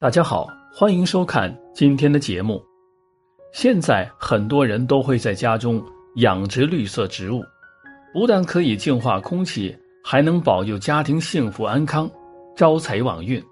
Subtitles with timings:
[0.00, 2.58] 大家好，欢迎收看今天的节目。
[3.52, 5.78] 现在很多人都会在家中
[6.14, 7.44] 养殖绿色植物，
[8.10, 12.10] 不但可以净化空气，还能保佑家庭幸福安康、
[12.56, 13.44] 招财旺运。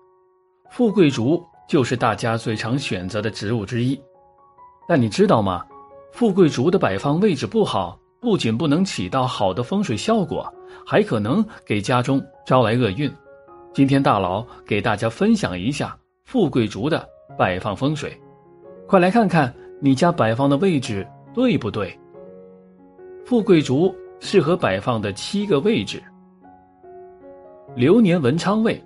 [0.71, 4.01] 富贵竹就是大家最常选择的植物之一。
[4.89, 5.63] 但你知道吗？
[6.13, 10.51] 富贵竹的摆放位置不好，不仅不能起到好的风水效果，
[10.87, 13.15] 还可能给家中招来厄运。
[13.75, 15.95] 今天大佬给大家分享一下。
[16.31, 18.15] 富贵竹的摆放风水，
[18.87, 19.51] 快来看看
[19.81, 21.99] 你家摆放的位置对不对？
[23.25, 26.03] 富贵竹适合摆放的七个位置：
[27.75, 28.79] 流年文昌位。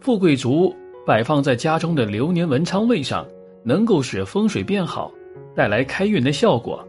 [0.00, 3.26] 富贵竹摆放在家中的流年文昌位上，
[3.62, 5.12] 能够使风水变好，
[5.54, 6.82] 带来开运的效果。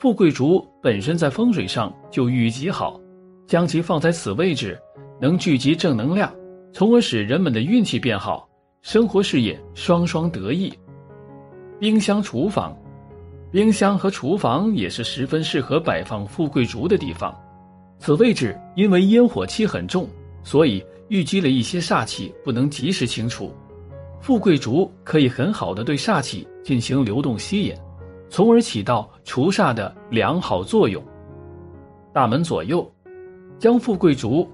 [0.00, 3.00] 富贵竹本身在风水上就寓意极好，
[3.46, 4.76] 将其放在此位置，
[5.20, 6.34] 能聚集正能量，
[6.72, 8.47] 从而使人们的运气变好。
[8.80, 10.72] 生活事业双双得意。
[11.80, 12.76] 冰箱、厨房，
[13.50, 17.36] 冰箱和厨房也是十分适合摆放富贵竹的地方。
[17.98, 20.08] 此位置因为烟火气很重，
[20.44, 23.52] 所以淤积了一些煞气，不能及时清除。
[24.20, 27.74] 富贵竹可以很好的对煞气进行流动吸引，
[28.28, 31.02] 从而起到除煞的良好作用。
[32.12, 32.88] 大门左右，
[33.58, 34.48] 将富贵竹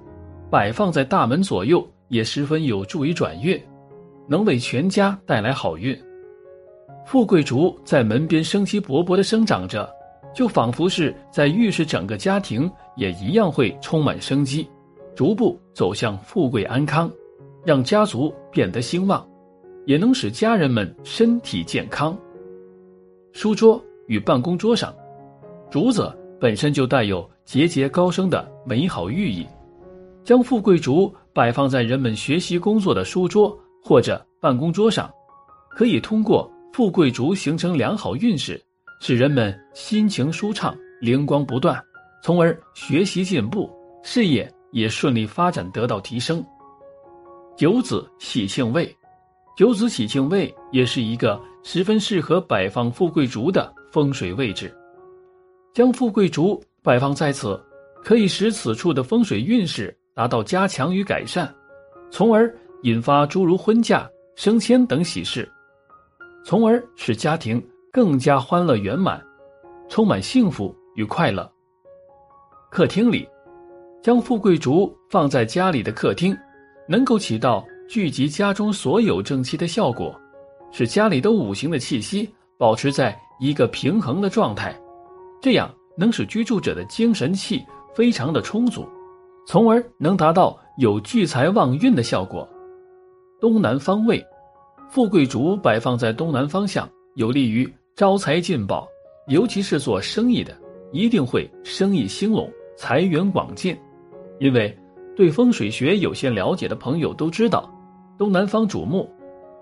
[0.50, 3.60] 摆放在大门左右，也十分有助于转运。
[4.28, 5.98] 能为全家带来好运。
[7.06, 9.88] 富贵竹在门边生机勃勃的生长着，
[10.34, 14.66] 就仿佛是在预示整个家庭也一样会充满生机，
[15.14, 17.10] 逐步走向富贵安康，
[17.64, 19.26] 让家族变得兴旺，
[19.84, 22.16] 也能使家人们身体健康。
[23.32, 24.94] 书桌与办公桌上，
[25.70, 29.46] 竹子本身就带有节节高升的美好寓意，
[30.24, 33.56] 将富贵竹摆放在人们学习工作的书桌。
[33.84, 35.12] 或者办公桌上，
[35.68, 38.58] 可以通过富贵竹形成良好运势，
[38.98, 41.78] 使人们心情舒畅、灵光不断，
[42.22, 43.70] 从而学习进步，
[44.02, 46.42] 事业也顺利发展得到提升。
[47.58, 48.96] 九子喜庆位，
[49.54, 54.74] 九子喜庆位也是一个十分适合摆放富贵竹的风水位置。
[55.74, 57.62] 将富贵竹摆放在此，
[58.02, 61.54] 可以使此处的风水运势达到加强与改善，
[62.10, 62.50] 从而。
[62.84, 64.06] 引发诸如婚嫁、
[64.36, 65.50] 升迁等喜事，
[66.44, 69.22] 从而使家庭更加欢乐圆满，
[69.88, 71.50] 充满幸福与快乐。
[72.70, 73.26] 客厅里，
[74.02, 76.36] 将富贵竹放在家里的客厅，
[76.86, 80.14] 能够起到聚集家中所有正气的效果，
[80.70, 82.28] 使家里的五行的气息
[82.58, 84.78] 保持在一个平衡的状态，
[85.40, 88.86] 这样能使居住者的精神气非常的充足，
[89.46, 92.46] 从而能达到有聚财旺运的效果。
[93.44, 94.26] 东南方位，
[94.88, 98.88] 富贵竹摆放在东南方向，有利于招财进宝。
[99.26, 100.56] 尤其是做生意的，
[100.92, 103.76] 一定会生意兴隆，财源广进。
[104.38, 104.74] 因为
[105.14, 107.70] 对风水学有些了解的朋友都知道，
[108.16, 109.06] 东南方主木，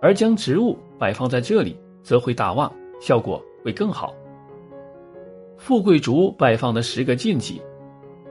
[0.00, 4.14] 而将植物摆放在这里，则会大旺，效果会更好。
[5.56, 7.60] 富贵竹摆放的十个禁忌：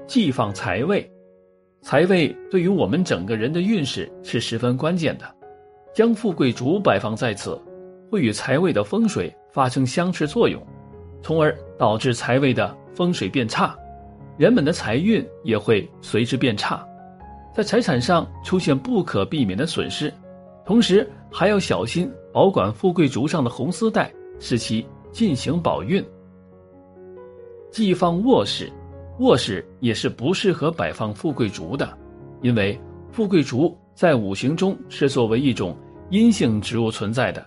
[0.08, 1.06] 忌放财位，
[1.82, 5.26] 财位对于我们整个人的运势是十分关键的。
[5.94, 7.60] 将富贵竹摆放在此，
[8.10, 10.62] 会与财位的风水发生相斥作用，
[11.22, 13.76] 从而导致财位的风水变差，
[14.38, 16.86] 人们的财运也会随之变差，
[17.54, 20.12] 在财产上出现不可避免的损失。
[20.64, 24.10] 同时还要小心保管富贵竹上的红丝带，
[24.40, 26.02] 使其进行保运。
[27.70, 28.72] 忌放卧室，
[29.20, 31.98] 卧室也是不适合摆放富贵竹的，
[32.42, 32.80] 因为
[33.12, 33.78] 富贵竹。
[33.94, 35.76] 在五行中是作为一种
[36.10, 37.46] 阴性植物存在的，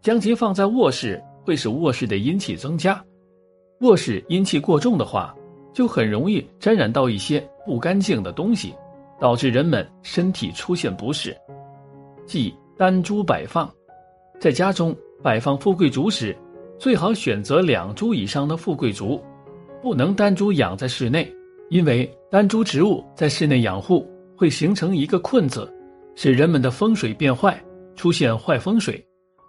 [0.00, 3.02] 将其放在卧室会使卧室的阴气增加。
[3.80, 5.34] 卧室阴气过重的话，
[5.72, 8.74] 就很容易沾染到一些不干净的东西，
[9.20, 11.36] 导致人们身体出现不适。
[12.26, 13.68] 忌单株摆放，
[14.38, 16.36] 在家中摆放富贵竹时，
[16.78, 19.20] 最好选择两株以上的富贵竹，
[19.82, 21.28] 不能单株养在室内，
[21.70, 24.08] 因为单株植物在室内养护
[24.42, 25.72] 会形成一个困字。
[26.16, 27.62] 使人们的风水变坏，
[27.94, 29.00] 出现坏风水，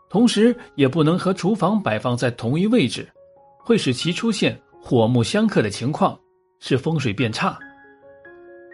[0.07, 3.09] 同时也不能和厨房摆放在同一位置，
[3.57, 6.15] 会使其出现火木相克的情况，
[6.59, 7.57] 使风水变差。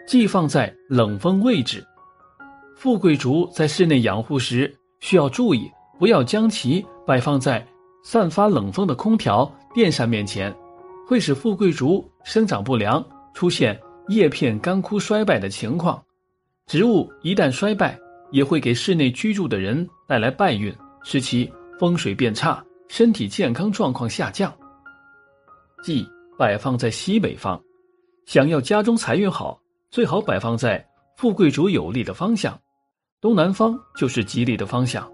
[0.06, 1.82] 忌放在冷风位置，
[2.76, 4.70] 富贵竹在室内养护时
[5.00, 7.66] 需要注意，不要将其摆放在
[8.04, 10.54] 散发冷风的空调、电扇面前，
[11.08, 13.02] 会使富贵竹生长不良，
[13.32, 15.98] 出现叶片干枯衰败的情况。
[16.70, 17.98] 植物一旦衰败，
[18.30, 20.72] 也会给室内居住的人带来败运，
[21.02, 24.56] 使其风水变差，身体健康状况下降。
[25.82, 26.06] 忌
[26.38, 27.60] 摆放在西北方，
[28.24, 32.56] 想要家中财运好，最好摆放在富贵竹有利的方向，
[33.20, 35.10] 东南方就是吉利的方向。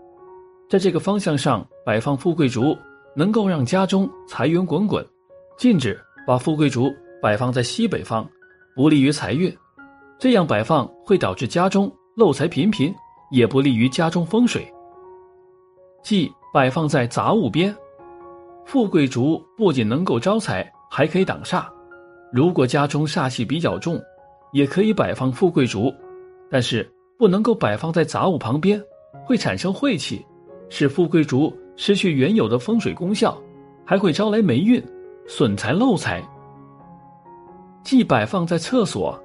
[0.68, 2.76] 在这个方向上摆放富贵竹，
[3.14, 5.02] 能够让家中财源滚滚。
[5.56, 8.28] 禁止把富贵竹摆放在西北方，
[8.74, 9.50] 不利于财运。
[10.18, 12.94] 这样摆放会导致家中漏财频频，
[13.30, 14.66] 也不利于家中风水。
[16.02, 17.74] 忌摆放在杂物边。
[18.64, 21.66] 富贵竹不仅能够招财，还可以挡煞。
[22.32, 24.00] 如果家中煞气比较重，
[24.52, 25.92] 也可以摆放富贵竹，
[26.50, 28.82] 但是不能够摆放在杂物旁边，
[29.24, 30.24] 会产生晦气，
[30.70, 33.36] 使富贵竹失去原有的风水功效，
[33.84, 34.82] 还会招来霉运，
[35.26, 36.22] 损财漏财。
[37.84, 39.16] 忌摆放在厕所。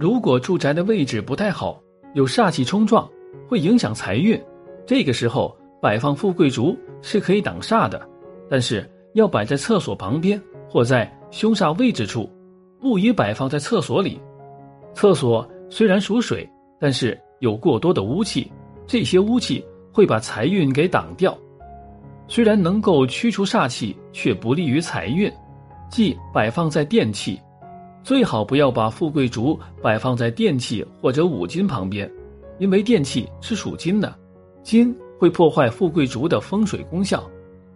[0.00, 1.78] 如果住宅的位置不太好，
[2.14, 3.06] 有煞气冲撞，
[3.46, 4.42] 会影响财运，
[4.86, 8.00] 这个时候摆放富贵竹是可以挡煞的。
[8.48, 12.26] 但是要摆在厕所旁边或在凶煞位置处，
[12.80, 14.18] 不宜摆放在厕所里。
[14.94, 16.48] 厕所虽然属水，
[16.80, 18.50] 但是有过多的污气，
[18.86, 19.62] 这些污气
[19.92, 21.36] 会把财运给挡掉。
[22.26, 25.30] 虽然能够驱除煞气，却不利于财运。
[25.90, 27.38] 忌摆放在电器，
[28.02, 32.10] 最好不要把富贵竹摆放在电器或者五金旁边，
[32.58, 34.14] 因为电器是属金的，
[34.62, 37.28] 金会破坏富贵竹的风水功效。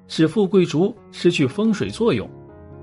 [0.06, 2.28] 使富贵竹失去风水作用。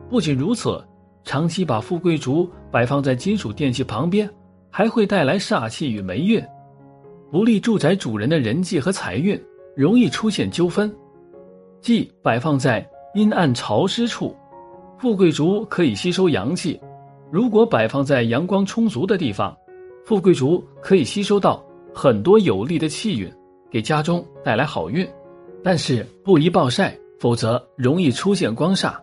[0.09, 0.83] 不仅如此，
[1.23, 4.29] 长期把富贵竹摆放在金属电器旁边，
[4.71, 6.43] 还会带来煞气与霉运，
[7.31, 9.39] 不利住宅主人的人际和财运，
[9.75, 10.91] 容易出现纠纷。
[11.79, 14.35] 忌摆放在阴暗潮湿处。
[14.97, 16.79] 富贵竹可以吸收阳气，
[17.31, 19.55] 如果摆放在阳光充足的地方，
[20.05, 21.63] 富贵竹可以吸收到
[21.93, 23.31] 很多有利的气运，
[23.69, 25.07] 给家中带来好运。
[25.63, 26.97] 但是不宜暴晒。
[27.21, 28.95] 否则容易出现光煞，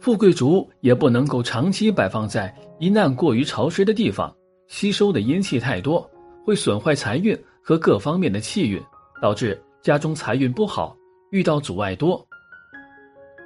[0.00, 4.34] 富贵竹也不能够长期摆放在阴暗过于潮湿的地方，
[4.68, 6.10] 吸收的阴气太多，
[6.46, 8.82] 会损坏财运和各方面的气运，
[9.20, 10.96] 导致家中财运不好，
[11.30, 12.26] 遇到阻碍多。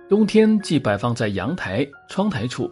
[0.08, 2.70] 冬天忌摆放在阳台、窗台处，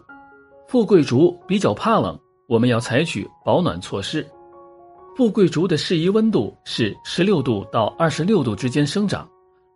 [0.67, 4.25] 富贵竹比较怕冷，我们要采取保暖措施。
[5.15, 9.27] 富贵竹的适宜温度是十六度到二十六度之间生长，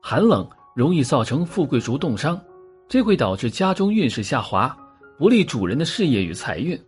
[0.02, 0.48] 寒冷。
[0.76, 2.40] 容易造成富贵竹冻伤，
[2.88, 4.74] 这会导致家中运势下滑，
[5.18, 6.80] 不利主人的事业与财运。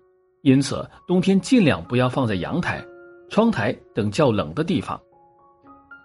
[0.43, 2.81] 因此，冬天尽量不要放在阳台、
[3.29, 4.97] 窗台等较冷的地方。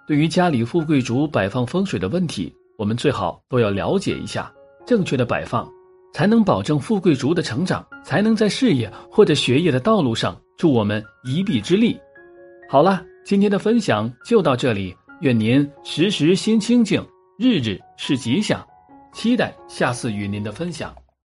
[0.04, 4.52] 对于家里富贵竹摆放风水的问题，我们最好都要了解一下，
[4.84, 5.70] 正确的摆放，
[6.16, 12.00] 才能保证富贵竹的成长，才能在事业或者学业的道路上助我们一臂之力。
[12.70, 17.06] 好了，今天的分享就到这里，愿您时时心清静。
[17.38, 18.66] 日日是吉祥，
[19.12, 20.90] 期待下次与您的分享。